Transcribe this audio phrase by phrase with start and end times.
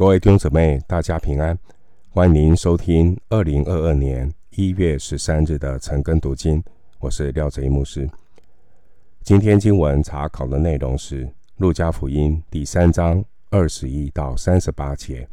[0.00, 1.58] 各位弟兄姊妹，大家平安，
[2.08, 6.64] 欢迎您收听二零二二年一月十三日的晨更读经。
[7.00, 8.08] 我是廖哲一牧师。
[9.22, 11.26] 今天经文查考的内容是
[11.58, 15.22] 《路加福音》第三章二十一到三十八节。《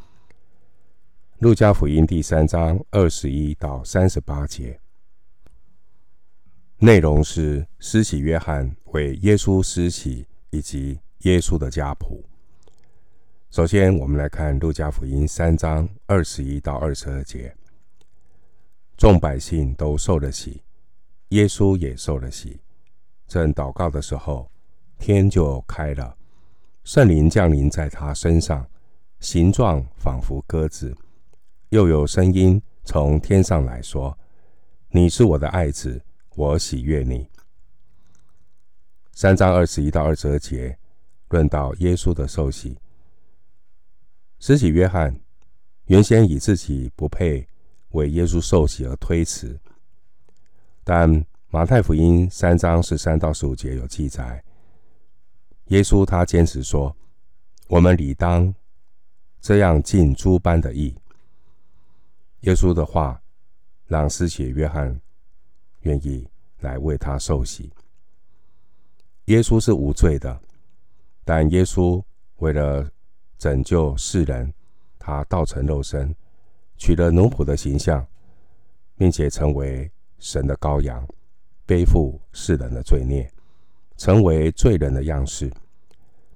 [1.40, 4.78] 路加福音》第三章二十一到三十八节
[6.80, 12.22] 内容是施洗约翰为耶稣施洗以及耶稣的家谱。
[13.50, 17.56] 首先，我们来看《路加福音》三章二十一到二十二节。
[18.98, 20.62] 众百姓都受了洗，
[21.30, 22.60] 耶稣也受了洗。
[23.26, 24.52] 正祷告的时候，
[25.00, 26.18] 天就开了，
[26.84, 28.68] 圣灵降临在他身上，
[29.22, 30.96] 形状仿佛鸽子。
[31.70, 34.16] 又有声音从天上来说
[34.92, 36.02] ：“你是我的爱子，
[36.36, 37.28] 我喜悦你。”
[39.14, 40.78] 三章二十一到二十二节
[41.30, 42.78] 论到耶稣的受洗。
[44.40, 45.20] 施洗约翰
[45.86, 47.48] 原先以自己不配
[47.90, 49.60] 为耶稣受洗而推辞，
[50.84, 54.44] 但马太福音三章十三到十五节有记载，
[55.68, 56.96] 耶稣他坚持说
[57.68, 58.54] ：“我们理当
[59.42, 60.96] 这样尽诸般的义。”
[62.42, 63.22] 耶稣的话
[63.88, 65.00] 让施洗约翰
[65.82, 66.28] 愿意
[66.60, 67.72] 来为他受洗。
[69.26, 70.40] 耶稣是无罪的，
[71.26, 72.02] 但耶稣
[72.38, 72.90] 为了
[73.38, 74.52] 拯救世人，
[74.98, 76.16] 他道成肉身，
[76.78, 78.06] 取了奴仆的形象，
[78.96, 81.08] 并且成为神的羔羊，
[81.66, 83.32] 背负世人的罪孽，
[83.96, 85.52] 成为罪人的样式，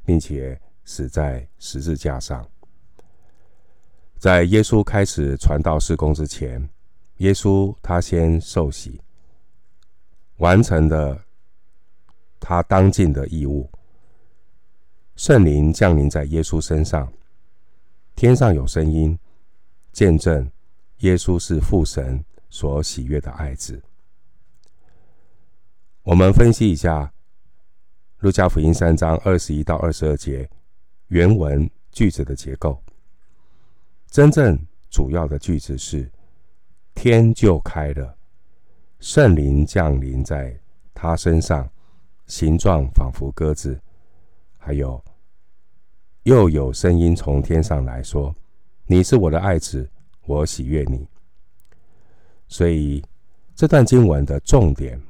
[0.05, 2.47] 并且死在十字架上。
[4.17, 6.69] 在耶稣开始传道事工之前，
[7.17, 9.01] 耶稣他先受洗，
[10.37, 11.19] 完成了
[12.39, 13.67] 他当尽的义务。
[15.15, 17.11] 圣灵降临在耶稣身上，
[18.15, 19.17] 天上有声音
[19.91, 20.49] 见证
[20.99, 23.81] 耶稣是父神所喜悦的爱子。
[26.03, 27.03] 我们分析一下
[28.19, 30.49] 《路加福音》三章二十一到二十二节
[31.07, 32.81] 原文句子的结构。
[34.09, 34.57] 真正
[34.89, 36.11] 主要的句子是：
[36.95, 38.17] 天就开了，
[38.99, 40.59] 圣灵降临在
[40.93, 41.69] 他身上，
[42.25, 43.79] 形状仿佛鸽子，
[44.61, 45.03] 还有。
[46.23, 48.33] 又有声音从天上来说
[48.85, 49.89] ：“你是我的爱子，
[50.27, 51.07] 我喜悦你。”
[52.47, 53.03] 所以
[53.55, 55.01] 这段经文的重点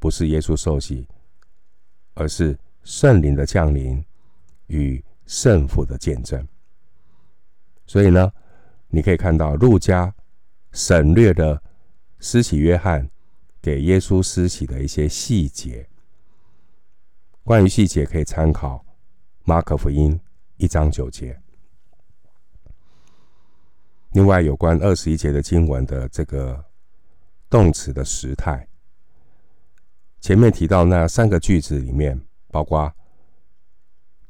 [0.00, 1.06] 不是耶稣受洗，
[2.14, 4.04] 而是圣灵的降临
[4.66, 6.44] 与圣父的见证。
[7.86, 8.32] 所以呢，
[8.88, 10.12] 你可以看到路加
[10.72, 11.62] 省略了
[12.18, 13.08] 施洗约翰
[13.60, 15.88] 给耶稣施洗的一些细节。
[17.44, 18.84] 关于细节，可以参考。
[19.44, 20.18] 马可福音
[20.58, 21.36] 一章九节。
[24.12, 26.64] 另外，有关二十一节的经文的这个
[27.50, 28.68] 动词的时态，
[30.20, 32.92] 前面提到那三个句子里面，包括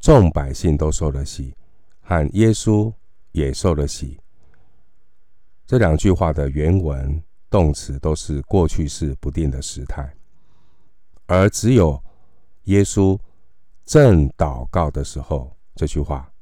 [0.01, 1.55] 众百姓都受了洗，
[2.01, 2.91] 和耶稣
[3.33, 4.19] 也受了洗，
[5.67, 10.15] 这两句话的原文动词都是过去式不定的时态，
[11.27, 12.03] 而只有
[12.65, 13.19] 耶稣。
[13.85, 16.33] 正祷告的时候，这句话，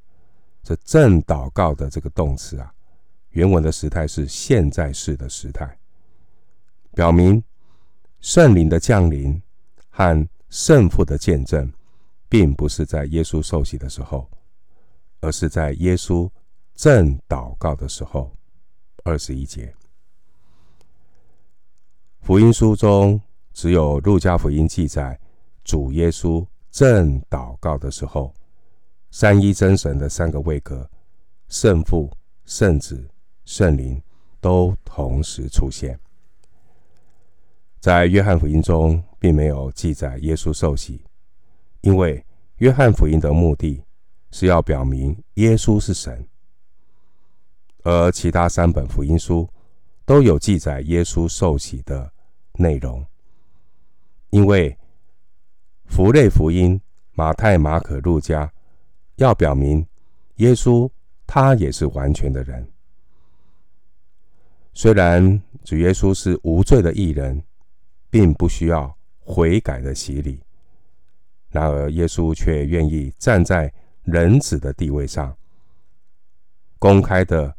[0.63, 2.73] 这正祷告的这个动词啊，
[3.31, 5.79] 原文的时态是现在式的时态，
[6.93, 7.43] 表明
[8.21, 9.41] 圣灵的降临
[9.89, 11.73] 和圣父的见证，
[12.29, 14.31] 并不是在耶稣受洗的时候，
[15.21, 16.31] 而是在耶稣
[16.75, 18.31] 正祷告的时候。
[19.03, 19.75] 二十一节，
[22.21, 23.19] 福音书中
[23.55, 25.19] 只有路加福音记载
[25.71, 26.45] 主耶稣。
[26.73, 28.35] 正祷告的时候，
[29.11, 30.89] 三一真神的三个位格——
[31.49, 32.11] 圣父、
[32.45, 33.09] 圣子、
[33.45, 34.01] 圣灵，
[34.41, 35.99] 都同时出现。
[37.81, 41.05] 在约翰福音中，并没有记载耶稣受洗，
[41.83, 42.25] 因为
[42.59, 43.83] 约翰福音的目的
[44.33, 46.25] 是要表明耶稣是神，
[47.85, 49.49] 而其他三本福音书
[50.05, 52.13] 都有记载耶稣受洗的
[52.55, 53.05] 内容，
[54.31, 54.77] 因为。
[55.91, 56.81] 福类福音，
[57.13, 58.51] 马太、马可、路加，
[59.17, 59.85] 要表明
[60.37, 60.89] 耶稣
[61.27, 62.67] 他也是完全的人。
[64.73, 67.43] 虽然主耶稣是无罪的义人，
[68.09, 70.41] 并不需要悔改的洗礼，
[71.51, 73.71] 然而耶稣却愿意站在
[74.05, 75.37] 人子的地位上，
[76.79, 77.55] 公开的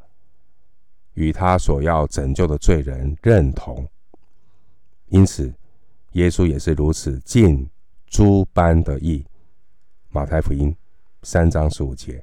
[1.13, 3.86] 与他所要拯救的罪人认同。
[5.10, 5.54] 因此，
[6.13, 7.69] 耶稣也是如此尽。
[8.12, 9.25] 诸般的义，
[10.10, 10.75] 马太福音
[11.24, 12.22] 三章十五节。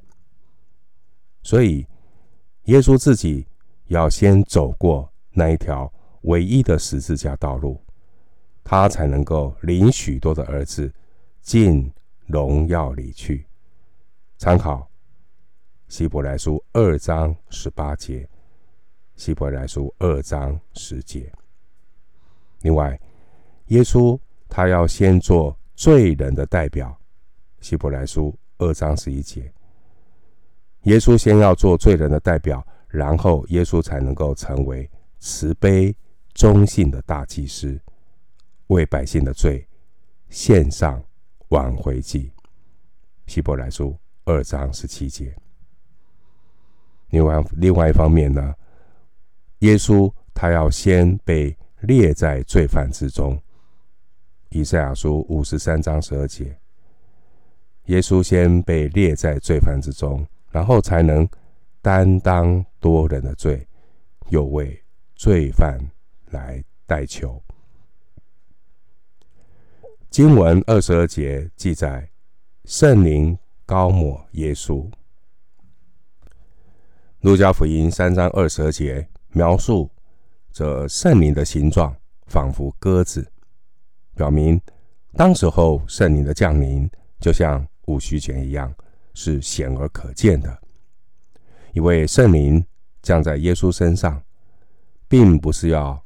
[1.42, 1.86] 所以
[2.64, 3.46] 耶稣自己
[3.86, 5.90] 要先走过那一条
[6.22, 7.82] 唯一的十字架道路，
[8.62, 10.92] 他才能够领许多的儿子
[11.40, 11.90] 进
[12.26, 13.46] 荣耀里去。
[14.36, 14.86] 参考
[15.88, 18.28] 希伯来书二章十八节，
[19.16, 21.32] 希伯来书二章十节。
[22.60, 23.00] 另外，
[23.68, 24.20] 耶稣
[24.50, 27.00] 他要先做罪人的代表，
[27.60, 29.48] 希伯来书二章十一节。
[30.82, 34.90] 耶稣先要做罪人的代表，然后耶稣才能够成为
[35.20, 35.94] 慈悲
[36.34, 37.80] 忠信的大祭司，
[38.66, 39.64] 为百姓的罪
[40.28, 41.00] 献上
[41.50, 42.32] 挽回祭。
[43.28, 45.32] 希伯来书二章十七节。
[47.10, 48.52] 另外，另外一方面呢，
[49.60, 53.40] 耶稣他要先被列在罪犯之中。
[54.50, 56.58] 以赛亚书五十三章十二节，
[57.86, 61.28] 耶稣先被列在罪犯之中，然后才能
[61.82, 63.66] 担当多人的罪，
[64.30, 64.82] 又为
[65.14, 65.78] 罪犯
[66.30, 67.42] 来代求。
[70.08, 72.08] 经文二十二节记载，
[72.64, 74.90] 圣灵高抹耶稣。
[77.20, 79.90] 路加福音三章二十二节描述
[80.50, 81.94] 这圣灵的形状，
[82.26, 83.30] 仿佛鸽子。
[84.18, 84.60] 表明，
[85.12, 88.74] 当时候圣灵的降临，就像五旬节一样，
[89.14, 90.58] 是显而可见的。
[91.72, 92.64] 因为圣灵
[93.00, 94.20] 降在耶稣身上，
[95.06, 96.02] 并不是要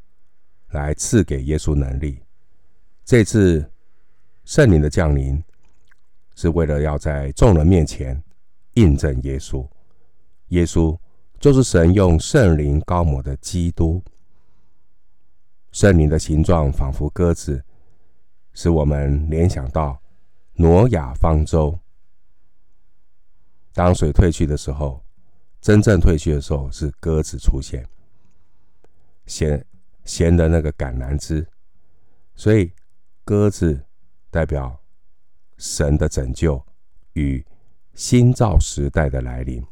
[0.73, 2.21] 来赐给耶稣能力。
[3.03, 3.67] 这次
[4.45, 5.43] 圣灵的降临，
[6.35, 8.23] 是为了要在众人面前
[8.75, 9.67] 印证耶稣。
[10.49, 10.95] 耶稣
[11.41, 14.03] 就是神用圣灵膏抹的基督。
[15.71, 17.65] 圣灵的形状仿佛鸽子。
[18.55, 20.01] 使我们联想到
[20.55, 21.79] 挪亚方舟，
[23.73, 25.03] 当水退去的时候，
[25.61, 27.87] 真正退去的时候是鸽子出现，
[29.27, 29.65] 衔
[30.05, 31.47] 衔的那个橄榄枝，
[32.35, 32.71] 所以
[33.25, 33.85] 鸽子
[34.31, 34.79] 代表
[35.57, 36.63] 神的拯救
[37.15, 37.45] 与
[37.95, 39.65] 新造时代的来临。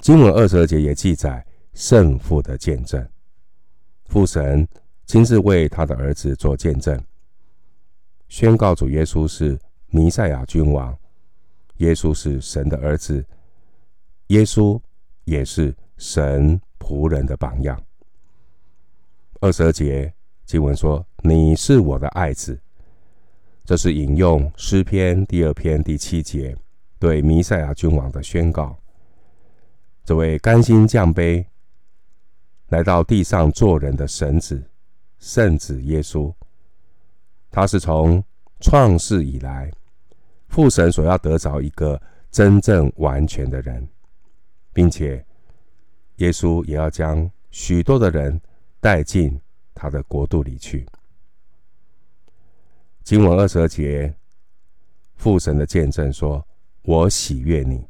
[0.00, 3.08] 经文二十二节也记载圣父的见证，
[4.04, 4.68] 父神。
[5.12, 6.98] 亲自为他的儿子做见证，
[8.30, 10.98] 宣告主耶稣是弥赛亚君王，
[11.76, 13.22] 耶稣是神的儿子，
[14.28, 14.80] 耶稣
[15.24, 17.78] 也是神仆人的榜样。
[19.42, 20.10] 二十二节
[20.46, 22.58] 经文说：“你是我的爱子。”
[23.66, 26.56] 这是引用诗篇第二篇第七节
[26.98, 28.74] 对弥赛亚君王的宣告。
[30.06, 31.44] 这位甘心降卑
[32.68, 34.70] 来到地上做人的神子。
[35.22, 36.34] 圣子耶稣，
[37.48, 38.22] 他是从
[38.58, 39.70] 创世以来，
[40.48, 42.00] 父神所要得着一个
[42.32, 43.86] 真正完全的人，
[44.72, 45.24] 并且
[46.16, 48.38] 耶稣也要将许多的人
[48.80, 49.40] 带进
[49.74, 50.84] 他的国度里去。
[53.04, 54.12] 经文二十二节，
[55.14, 56.44] 父神的见证说
[56.82, 57.86] ：“我喜悦你。”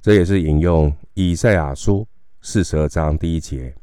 [0.00, 2.08] 这也是引用以赛亚书
[2.40, 3.74] 四十二章第一节。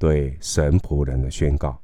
[0.00, 1.78] 对神仆人的宣告，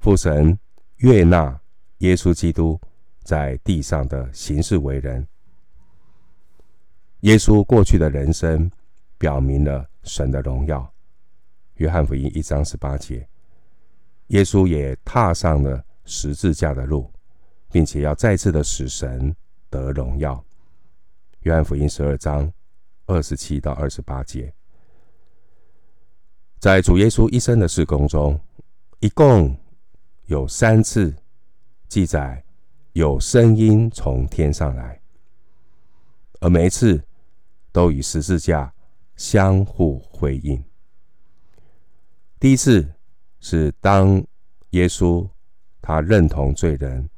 [0.00, 0.58] 父神
[0.96, 1.58] 悦纳
[2.00, 2.78] 耶稣基督
[3.24, 5.26] 在地上的行事为人。
[7.20, 8.70] 耶稣过去的人生
[9.16, 10.86] 表明了神的荣耀。
[11.76, 13.26] 约翰福音一章十八节，
[14.26, 17.10] 耶稣也踏上了十字架的路，
[17.70, 19.34] 并且要再次的使神
[19.70, 20.44] 得荣耀。
[21.44, 22.52] 约翰福音十二章
[23.06, 24.52] 二十七到二十八节。
[26.58, 28.38] 在主耶稣一生的事工中，
[28.98, 29.56] 一共
[30.26, 31.14] 有三次
[31.88, 32.42] 记载
[32.94, 35.00] 有声音从天上来，
[36.40, 37.00] 而每一次
[37.70, 38.72] 都与十字架
[39.14, 40.60] 相互辉映。
[42.40, 42.88] 第一次
[43.38, 44.20] 是当
[44.70, 45.28] 耶稣
[45.80, 47.08] 他认同罪人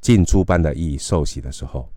[0.00, 1.90] 进猪般的义受洗的时候，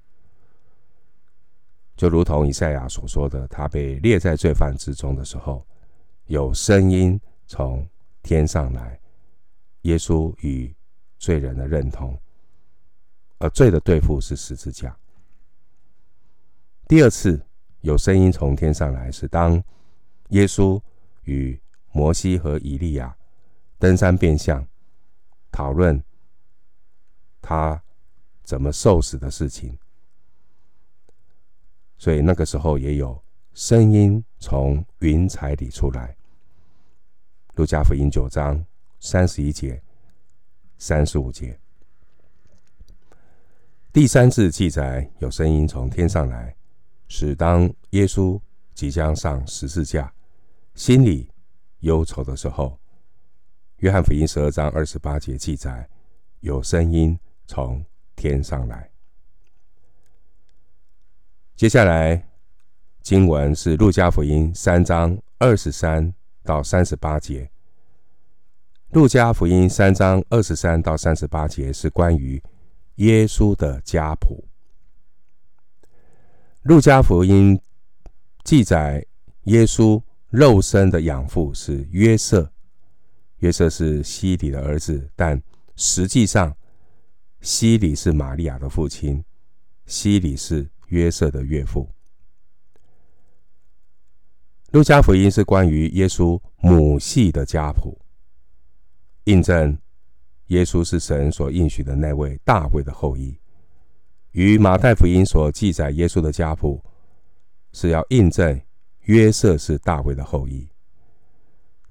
[1.96, 5.64] 就如同以赛亚所说的，他被列在罪犯之中的时候。
[6.28, 7.88] 有声音从
[8.22, 9.00] 天上来，
[9.82, 10.74] 耶稣与
[11.20, 12.18] 罪人的认同，
[13.38, 14.98] 而罪的对付是十字架。
[16.88, 17.46] 第二次
[17.82, 19.62] 有声音从天上来，是当
[20.30, 20.82] 耶稣
[21.24, 21.60] 与
[21.92, 23.16] 摩西和以利亚
[23.78, 24.66] 登山变相，
[25.52, 26.02] 讨论
[27.42, 27.84] 他
[28.44, 29.78] 怎么受死的事情，
[31.98, 33.22] 所以那个时候也有。
[33.56, 36.14] 声音从云彩里出来。
[37.56, 38.62] 路加福音九章
[39.00, 39.82] 三十一节、
[40.78, 41.58] 三十五节。
[43.94, 46.54] 第三次记载有声音从天上来，
[47.08, 48.38] 是当耶稣
[48.74, 50.14] 即将上十字架，
[50.76, 51.30] 心里
[51.80, 52.78] 忧愁的时候。
[53.78, 55.90] 约翰福音十二章二十八节记载，
[56.42, 57.82] 有声音从
[58.14, 58.92] 天上来。
[61.56, 62.28] 接下来
[63.04, 67.52] 经文是路加福音三章二十三到三十八节。
[68.92, 72.42] 路加福音三章二十三到三十八节是关于
[72.96, 74.48] 耶稣的家谱。
[76.62, 77.60] 路加福音
[78.46, 79.06] 记载
[79.44, 82.50] 耶稣肉身的养父是约瑟。
[83.40, 85.44] 约瑟是西里的儿子，但
[85.76, 86.56] 实际上
[87.42, 89.22] 西里是玛利亚的父亲，
[89.86, 91.90] 西里是约瑟的岳父。
[94.74, 97.96] 路加福音是关于耶稣母系的家谱，
[99.26, 99.78] 印证
[100.48, 103.38] 耶稣是神所应许的那位大卫的后裔，
[104.32, 106.84] 与马太福音所记载耶稣的家谱
[107.72, 108.60] 是要印证
[109.02, 110.68] 约瑟是大卫的后裔，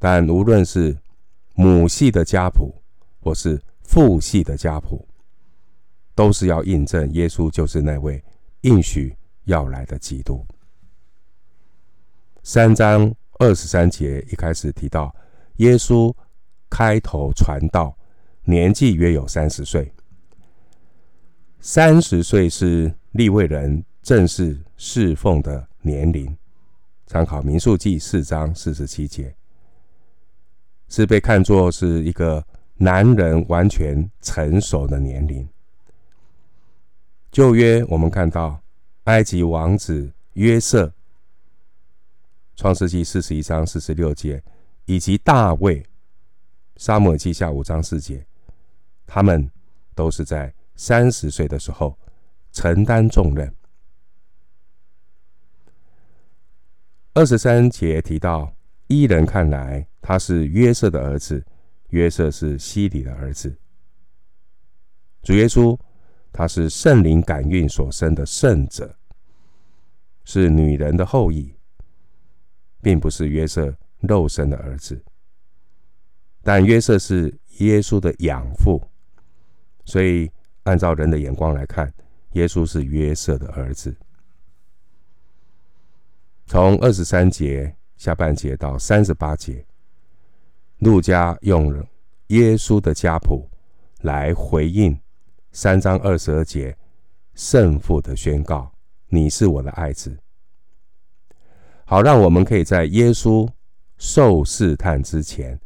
[0.00, 0.98] 但无论是
[1.54, 2.74] 母系的家谱，
[3.20, 5.06] 或是父系的家谱，
[6.16, 8.20] 都是要印证耶稣就是那位
[8.62, 10.44] 应许要来的基督。
[12.44, 15.14] 三章二十三节一开始提到，
[15.56, 16.12] 耶稣
[16.68, 17.96] 开头传道，
[18.44, 19.92] 年纪约有三十岁。
[21.61, 26.37] 三十岁是立位人正式侍奉的年龄，
[27.06, 29.32] 参考民数记四章四十七节。
[30.88, 32.44] 是被看作是一个
[32.75, 35.49] 男人完全成熟的年龄。
[37.30, 38.61] 旧约我们看到
[39.04, 40.92] 埃及王子约瑟，
[42.56, 44.42] 创世纪四十一章四十六节，
[44.85, 45.85] 以及大卫，
[46.76, 48.26] 撒母耳记下五章四节，
[49.06, 49.50] 他们
[49.94, 51.99] 都是在三十岁的时候
[52.52, 53.54] 承担重任。
[57.14, 58.54] 二十三节提到，
[58.87, 59.87] 伊人看来。
[60.04, 61.47] 他是约瑟的儿子，
[61.90, 63.56] 约瑟是希里的儿子。
[65.23, 65.78] 主耶稣，
[66.32, 68.97] 他是圣灵感孕所生的圣者，
[70.25, 71.54] 是女人的后裔，
[72.82, 75.02] 并不是约瑟肉身的儿子。
[76.42, 78.82] 但约瑟是耶稣的养父，
[79.86, 80.30] 所以
[80.64, 81.90] 按照人的眼光来看，
[82.32, 83.96] 耶稣是约瑟的儿子。
[86.44, 89.64] 从二十三节下半节到三十八节。
[90.78, 91.72] 路加用
[92.26, 93.48] 耶稣的家谱
[94.00, 94.98] 来回应
[95.52, 96.76] 三章二十二节
[97.34, 98.68] 圣父的宣告
[99.06, 100.18] ：“你是我的爱子。”
[101.92, 103.46] 好，让我们可以在耶稣
[103.99, 105.61] 受试探之前，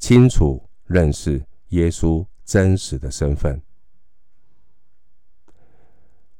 [0.00, 3.62] 清楚认识耶稣真实的身份。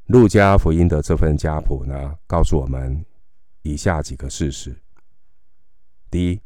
[0.07, 3.07] 路加福音的这份家谱呢，告诉我们
[3.63, 4.77] 以下几个事实：
[6.11, 6.41] 第一，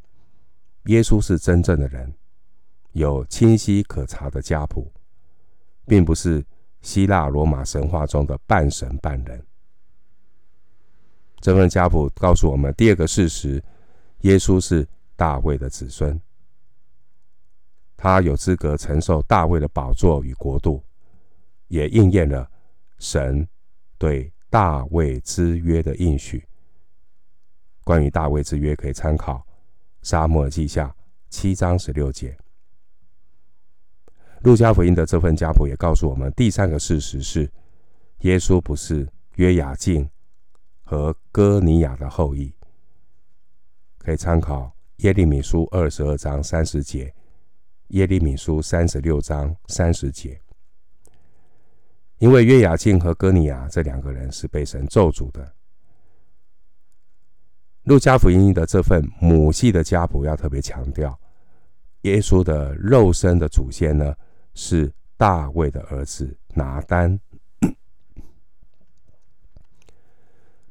[0.93, 2.13] 耶稣是真正的人，
[2.93, 4.93] 有清晰可查的家谱，
[5.87, 6.45] 并不是
[6.83, 9.43] 希腊罗马神话中的半神半人。
[11.45, 13.63] 这份家谱告诉我们第二个事实：
[14.23, 16.19] 耶稣是大卫的子孙，
[17.99, 20.83] 他有资格承受大卫的宝座与国度，
[21.69, 22.51] 也应验了
[22.99, 23.47] 神
[23.99, 26.43] 对大卫之约的应许。
[27.85, 29.47] 关于大卫之约，可以参考。
[30.01, 30.97] 撒母耳记下
[31.29, 32.35] 七章十六节，
[34.41, 37.53] 路加福音的这份家谱也告诉我们第三个事实是，
[38.21, 40.09] 耶稣不是约雅敬
[40.85, 42.53] 和哥尼雅的后裔，
[43.99, 47.13] 可以参考耶利米书二十二章三十节，
[47.89, 50.41] 耶利米书三十六章三十节，
[52.19, 55.55] 因为约雅敬和哥尼雅这两个人是被神咒诅的。
[57.85, 61.19] 路加福音的这份母系的家谱要特别强调，
[62.03, 64.15] 耶稣的肉身的祖先呢，
[64.55, 67.19] 是大卫的儿子拿单。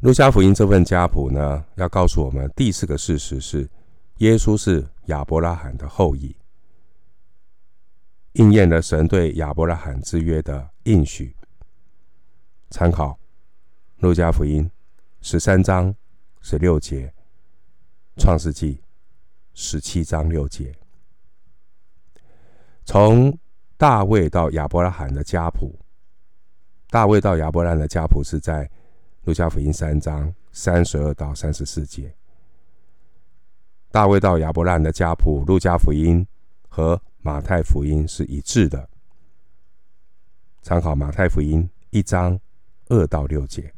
[0.04, 3.70] 路加福音这份家谱呢，要告诉我们第四个事实是，
[4.18, 6.36] 耶稣是亚伯拉罕的后裔，
[8.34, 11.34] 应验了神对亚伯拉罕之约的应许。
[12.70, 13.18] 参考
[14.00, 14.70] 路加福音
[15.22, 15.96] 十三章。
[16.42, 17.14] 十六节，
[18.18, 18.82] 创世纪
[19.54, 20.76] 十七章六节，
[22.84, 23.40] 从
[23.78, 25.74] 大卫到亚伯拉罕的家谱，
[26.90, 28.70] 大卫到亚伯拉罕的家谱是在
[29.24, 32.14] 路加福音三章三十二到三十四节。
[33.90, 36.26] 大卫到亚伯拉罕的家谱，路加福音
[36.68, 38.90] 和马太福音是一致的。
[40.62, 42.40] 参考马太福音一章
[42.88, 43.74] 二到六节。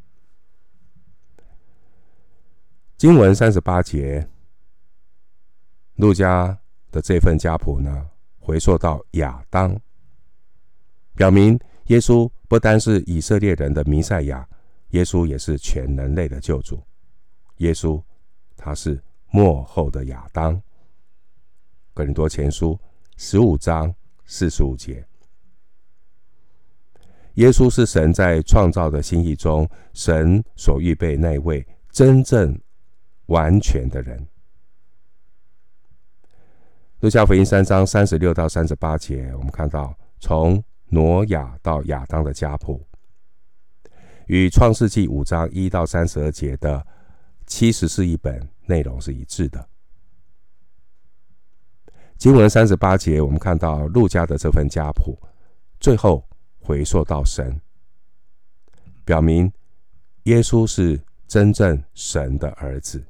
[2.96, 4.26] 经文三十八节，
[5.96, 6.58] 路加
[6.90, 9.78] 的这份家谱呢，回溯到亚当，
[11.14, 14.48] 表明耶稣不单是以色列人的弥赛亚，
[14.96, 16.82] 耶稣也是全人类的救主。
[17.58, 18.02] 耶稣
[18.56, 20.60] 他是末后的亚当。
[21.92, 22.78] 哥林多前书
[23.16, 25.06] 十五章四十五节，
[27.34, 32.58] 耶稣是神在创造的心意中，神所预备那位真正。
[33.26, 34.24] 完全的人。
[37.00, 42.86] 路加福音三章三十六到三十八节，我们看到从挪亚到亚当的家谱，
[44.26, 46.84] 与创世纪五章一到三十二节的
[47.46, 49.68] 七十四译本内容是一致的。
[52.16, 55.16] 经文三十八节，我们看到路家的这份家谱，
[55.78, 56.26] 最后
[56.58, 57.60] 回溯到神，
[59.04, 59.52] 表明
[60.24, 63.04] 耶稣是真正神的儿子。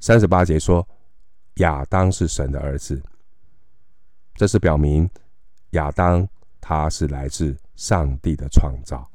[0.00, 0.86] 三十八节说，
[1.54, 3.02] 亚当是神的儿子，
[4.34, 5.08] 这是表明
[5.70, 6.28] 亚当
[6.68, 9.08] 他是来自上帝的创造。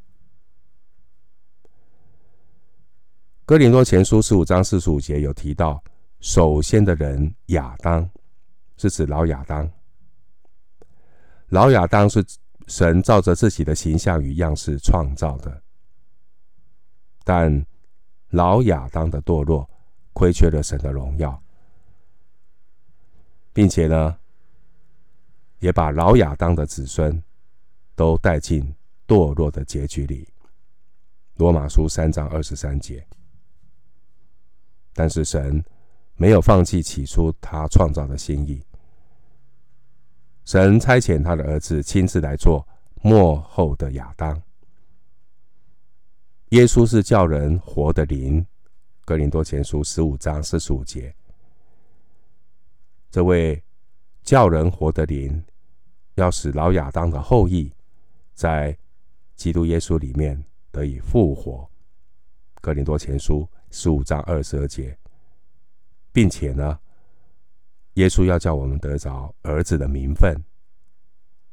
[3.46, 5.84] 哥林多前书十五章四十五节有提到，
[6.22, 8.10] 首先的人亚当
[8.78, 9.70] 是指老亚当，
[11.50, 12.26] 老亚当是
[12.68, 15.62] 神照着自己的形象与样式创造的，
[17.26, 17.66] 但
[18.30, 19.70] 老亚当的堕落。
[20.14, 21.42] 亏缺了神的荣耀，
[23.54, 24.18] 并且呢，
[25.60, 27.24] 也把老亚当的子孙
[27.96, 28.74] 都带进
[29.08, 30.28] 堕落的结局里。
[31.36, 33.06] 罗马书三章二十三节。
[34.94, 35.64] 但是神
[36.16, 38.62] 没有放弃起初他创造的心意，
[40.44, 42.68] 神差遣他的儿子亲自来做
[43.02, 44.40] 末后的亚当。
[46.50, 48.46] 耶稣是叫人活的灵。
[49.04, 51.14] 哥林多前书十五章四十五节，
[53.10, 53.62] 这位
[54.22, 55.44] 叫人活的灵，
[56.16, 57.74] 要使老亚当的后裔
[58.42, 58.76] 在
[59.36, 61.70] 基督耶稣里面得以复活。
[62.60, 64.98] 哥林多前书十五章二十二节，
[66.12, 66.80] 并且呢，
[67.94, 70.36] 耶稣要叫我们得着儿子的名分。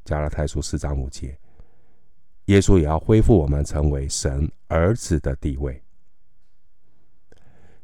[0.03, 1.39] 加拉太书四章五节，
[2.47, 5.83] 耶稣也要恢复我们成为神儿子的地位。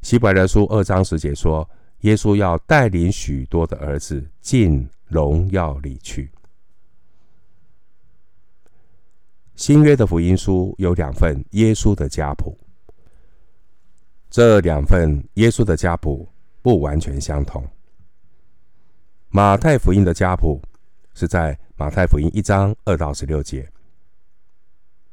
[0.01, 6.31] 希伯来书二章十节说，耶稣要带领许多的儿子进荣耀里去。
[9.55, 12.57] 新约的福音书有两份耶稣的家谱，
[14.29, 16.27] 这两份耶稣的家谱
[16.61, 17.65] 不完全相同。
[19.29, 20.61] 马太福音的家谱
[21.13, 23.67] 是在马太福音一章二到十六节。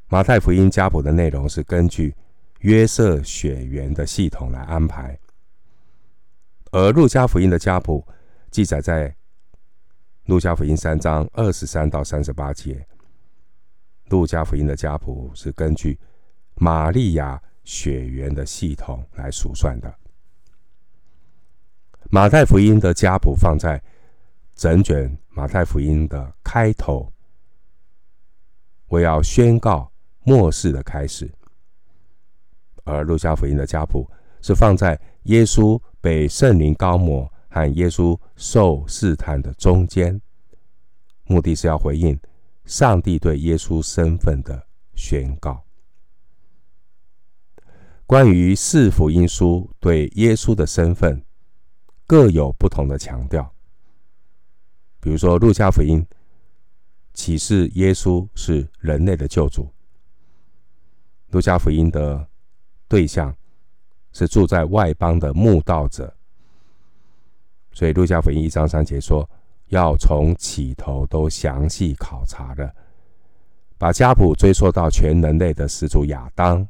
[0.09, 2.15] 马太福音家谱的内容是根据。
[2.63, 5.19] 约瑟血缘的系统来安排，
[6.71, 8.07] 而路加福音的家谱
[8.53, 9.13] 记载在
[10.27, 12.87] 路加福音三章二十三到三十八节。
[14.13, 15.99] 路加福音的家谱是根据
[16.57, 19.93] 玛利亚血缘的系统来数算的。
[22.11, 23.83] 马太福音的家谱放在
[24.55, 27.11] 整卷马太福音的开头，
[28.87, 29.91] 我要宣告
[30.25, 31.33] 末世的开始。
[32.85, 34.07] 而路加福音的家谱
[34.43, 40.21] 是放在耶稣被圣灵高抹和耶稣受试探的中间，
[41.25, 42.21] 目的是要回应
[42.65, 45.65] 上帝对耶稣身份的宣告。
[48.07, 51.25] 关于四福音书对耶稣的身份
[52.07, 53.55] 各有不同的强调，
[55.01, 56.07] 比如说路加福音
[57.15, 59.71] 启示耶稣是人类的救主，
[61.31, 62.29] 路加福音的。
[62.89, 63.35] 对象
[64.13, 66.15] 是住在外邦的慕道者，
[67.73, 69.27] 所以路加福音一章三节说，
[69.73, 72.71] 要从起头都详细考察了，
[73.79, 76.67] 把家谱追溯到全人类的始祖亚当，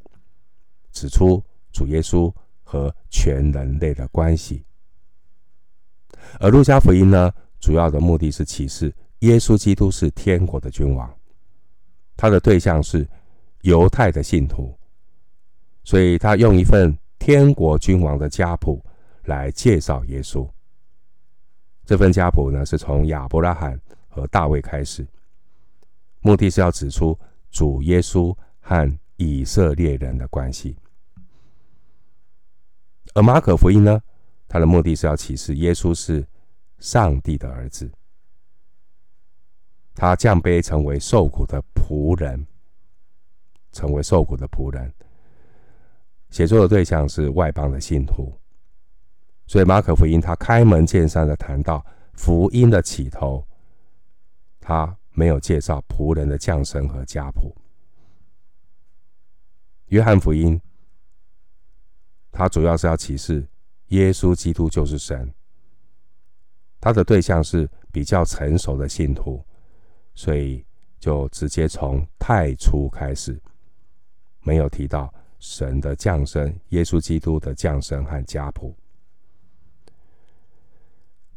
[0.93, 4.65] 指出主耶稣和全人类的关系。
[6.39, 11.13] 而路加福音呢，主要的目的是启示耶稣基督是天国的君王，
[12.17, 13.05] 他的对象是
[13.63, 14.73] 犹太的信徒。
[15.83, 18.81] 所以他用一份天国君王的家谱
[19.25, 20.49] 来介绍耶稣。
[21.85, 25.07] 这份家谱呢，是从亚伯拉罕和大卫开始，
[26.21, 27.19] 目的是要指出
[27.51, 30.77] 主耶稣和以色列人的关系。
[33.15, 34.01] 而马可福音呢，
[34.49, 36.27] 它的目的是要启示耶稣是
[36.79, 37.91] 上帝的儿子。
[39.95, 42.47] 他降卑成为受苦的仆人，
[43.73, 44.91] 成为受苦的仆人。
[46.31, 48.33] 写作的对象是外邦的信徒，
[49.53, 51.85] 所以马可福音他开门见山的谈到
[52.15, 53.47] 福音的起头，
[54.59, 57.55] 他没有介绍仆人的降生和家谱。
[59.89, 60.59] 约翰福音，
[62.31, 63.47] 他主要是要启示
[63.89, 65.31] 耶稣基督就是神，
[66.81, 69.45] 他的对象是比较成熟的信徒，
[70.15, 70.65] 所以
[70.99, 73.39] 就直接从太初开始，
[74.41, 78.75] 没有提到神的降生、耶稣基督的降生和家谱。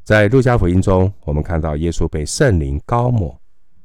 [0.05, 3.35] 在路加福音中，我们看到耶稣被圣灵膏抹，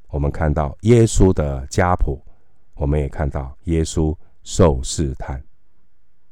[0.08, 2.22] 我们看到耶稣的家谱，
[2.74, 5.42] 我们也看到耶稣受试探，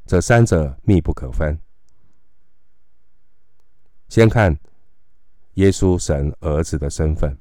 [0.04, 1.58] 这三者密不可分。
[4.10, 4.54] 先看
[5.54, 7.34] 耶稣神儿子的身份，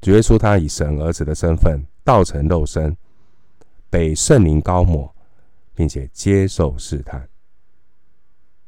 [0.00, 2.96] 主耶稣他以神儿子的身份道成肉身，
[3.90, 5.14] 被圣灵膏抹，
[5.74, 7.28] 并且接受试探。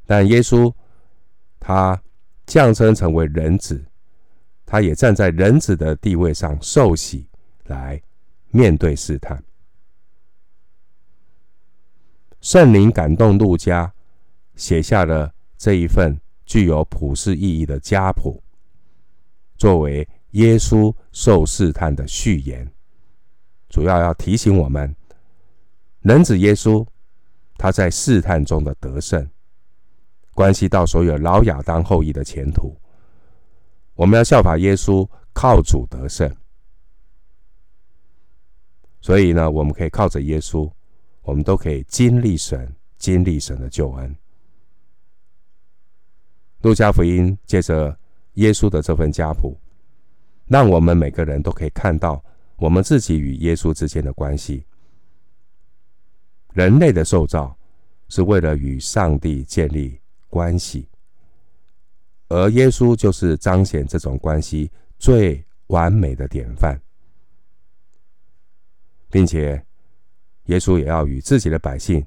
[0.05, 0.71] 但耶稣
[1.59, 1.99] 他
[2.49, 3.85] 降生成为人子，
[4.65, 7.29] 他也站在人子的地位上受洗，
[7.67, 8.03] 来
[8.51, 9.45] 面对试探。
[12.41, 13.93] 圣灵感动路加，
[14.57, 18.43] 写下了这一份具有普世意义的家谱，
[19.59, 22.67] 作为耶稣受试探的序言，
[23.69, 24.97] 主要要提醒我们，
[26.01, 26.87] 人子耶稣
[27.59, 29.29] 他在试探中的得胜，
[30.39, 32.73] 关系到所有老亚当后裔的前途。
[33.97, 36.33] 我们要效法耶稣，靠主得胜。
[39.01, 40.71] 所以呢，我们可以靠着耶稣。
[41.23, 44.15] 我们都可以经历神，经历神的救恩。
[46.61, 47.99] 路加福音借着
[48.35, 49.59] 耶稣的这份家谱，
[50.47, 52.23] 让我们每个人都可以看到
[52.59, 54.65] 我们自己与耶稣之间的关系。
[56.53, 57.59] 人类的受造
[58.09, 60.89] 是为了与上帝建立关系，
[62.29, 66.81] 而耶稣就是彰显这种关系最完美的典范，
[69.11, 69.65] 并且。
[70.49, 72.03] 耶稣也要与自己的百姓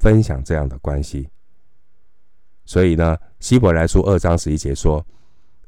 [0.00, 1.30] 分享这样的关系，
[2.64, 5.06] 所以呢，希伯来书二章十一节说：“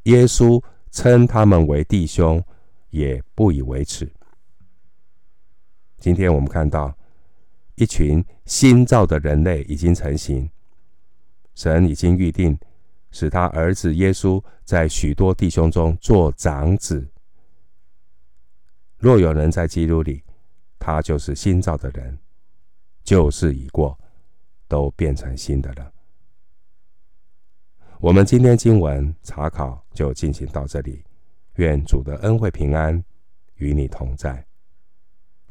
[0.03, 2.45] 耶稣称他们为弟兄，
[2.91, 4.11] 也不以为耻。”
[6.01, 6.93] 今天我们看到
[7.77, 10.51] 一群新造的人类已经成型，
[11.59, 12.57] 神已经预定
[13.11, 17.11] 使他儿子耶稣在许多弟兄中做长子。
[18.99, 20.23] 若有人在基督里。
[20.81, 22.17] 他就是新造的人，
[23.03, 23.99] 旧事已过，
[24.69, 25.93] 都变成新的了。
[27.99, 31.05] 我们今天经文查考就进行到这里，
[31.57, 33.05] 愿主的恩惠平安
[33.57, 34.48] 与你同在。